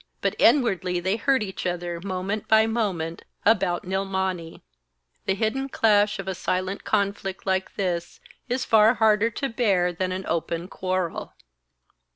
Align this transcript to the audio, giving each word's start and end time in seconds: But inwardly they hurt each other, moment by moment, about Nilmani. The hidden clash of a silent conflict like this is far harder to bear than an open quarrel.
But 0.19 0.35
inwardly 0.39 0.99
they 0.99 1.15
hurt 1.15 1.43
each 1.43 1.67
other, 1.67 2.01
moment 2.03 2.47
by 2.47 2.65
moment, 2.65 3.21
about 3.45 3.83
Nilmani. 3.85 4.63
The 5.27 5.35
hidden 5.35 5.69
clash 5.69 6.17
of 6.17 6.27
a 6.27 6.33
silent 6.33 6.83
conflict 6.83 7.45
like 7.45 7.75
this 7.75 8.19
is 8.49 8.65
far 8.65 8.95
harder 8.95 9.29
to 9.29 9.47
bear 9.47 9.93
than 9.93 10.11
an 10.11 10.25
open 10.27 10.67
quarrel. 10.69 11.33